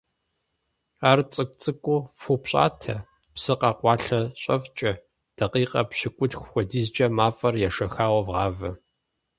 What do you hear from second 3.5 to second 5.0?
къэкъуалъэ щӀэфкӀэ,